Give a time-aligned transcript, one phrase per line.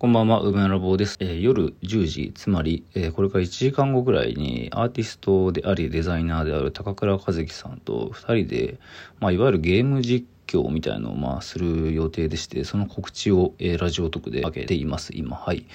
[0.00, 1.18] こんばんは、梅ラボです。
[1.20, 8.78] えー、夜10時、つまり、えー、これから1時間後ぐらいに、アーティストであり、デザイナーである高倉和樹さんと2人で、
[9.18, 15.36] まあ、いわゆるゲーム実況みたいのを、まあ、する予定でして、その告知を、えー、ラジオ特で上げています、今。
[15.36, 15.66] はい。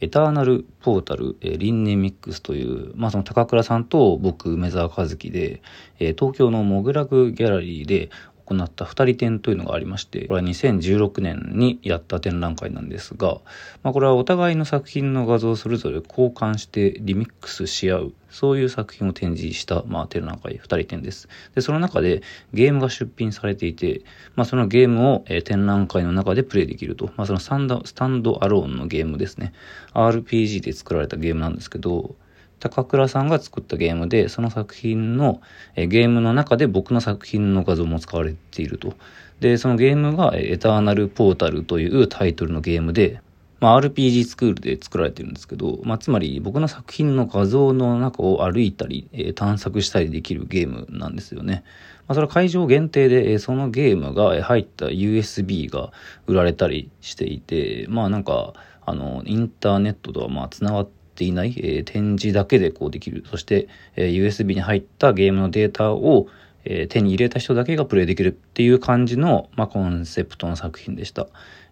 [0.00, 5.60] エターナルポータル、えー、リンネミックスという、まあ、その高倉さんと僕、梅沢和樹で、
[6.00, 8.08] え、東京のモグラグギャラリーで、
[8.46, 13.40] 行った二人展というのがありまして、これは2016年にやった展覧会なんですが、
[13.82, 21.28] まあ、これはお互いの作品の画像をそれぞれ交換してリミックスし合う、そういう作品を展示した、まあ、展覧会二人展です。
[21.54, 24.02] で、その中でゲームが出品されていて、
[24.36, 27.10] まあ、そのゲームを、えー、展覧会の中でプレイできると。
[27.16, 29.54] まあ、そのスタンド、スタンドアローンのゲームですね。
[29.94, 32.16] RPG で作られたゲームなんですけど、
[32.60, 35.40] 高倉さんが作ったゲームで、その作品の、
[35.76, 38.94] えゲームの中で僕の作品の画像も使われていると。
[39.40, 43.20] で、そのゲームがエターナルポータルというタイトルのゲームで、
[43.60, 51.64] まあ、RPG スクールで作られてるんですけど、まあ、つまり僕の作品の画像の中を歩いたり、えー、探索したりできるゲームなんですよね。
[52.06, 55.92] まあ、それは会場限定で、えー、そのゲームが入った USB が
[56.26, 58.52] 売られたりしていて、まあなんか、
[58.86, 63.24] あの、インターネットとはまあ繋がってていない、えー、展示だけでこうできる。
[63.30, 66.26] そして、えー、USB に入ったゲームのデータを、
[66.64, 71.26] えー、手に入れた人だけがプレイできるっていう感じの、まあ、コンセプトの作品でした。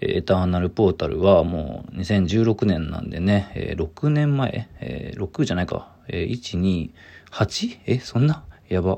[0.00, 6.90] エターナルポータルはもう2016年なんでね、えー、6年前、えー、6じゃないか、えー、1、2、
[7.32, 7.78] 8?
[7.86, 8.44] え、そんな？
[8.68, 8.92] やば。
[8.92, 8.96] い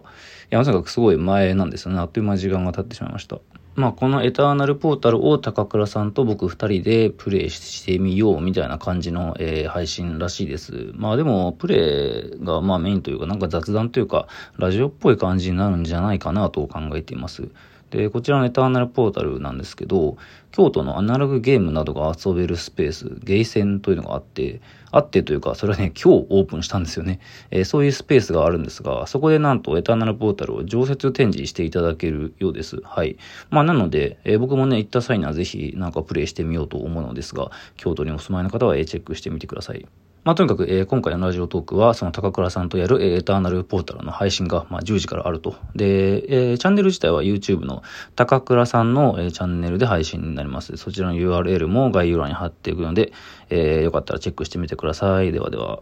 [0.51, 2.01] や、まさかすごい前なんですよね。
[2.01, 3.39] あっという間時間が経ってしまいました。
[3.77, 10.91] まあ、このエターナルポータルを高倉さんと僕二人でプレイしてみようみたいな感じの、えー、配信らしいです。
[10.95, 14.27] まあでも、プレイがまあメインというか、なんか雑談というか、
[14.59, 17.49] ラジオっぽい感じになるんじゃないかなと考えています。
[17.91, 20.17] で、こちらのエターナルポータルなんですけど、
[20.53, 24.61] 京都のアナログゲームなどが遊べるスペース、ゲイセンというのがあって、
[24.93, 27.21] あってというか、それはね、今日オープンしたんですよね。
[27.51, 32.81] えー、そういうスペースがあるんですが、そこでなんとエターナルポータルを常設展示していただけるようです。
[32.85, 33.17] はい。
[33.51, 39.87] まあ、なので、えー、僕もね、行った際にはぜひなんかプレイしてみようと思うのですが、京都にお住まいの方は、えチェックしてみてください。
[40.23, 45.57] まあ、とにかく、えー、今回のラジオトークは、その高倉さんとやる、えー、エターナルポータルの配信が、まあ、10時からあると。
[45.75, 47.83] で、えー、チャンネル自体は YouTube の
[48.17, 50.77] 高倉さんの、えー、チャンネルで配信になります。
[50.77, 53.13] そちらの URL も概要欄に貼っていくので、
[53.49, 55.33] えー、よかったらチェックしてみてください。
[55.33, 55.81] ではでは。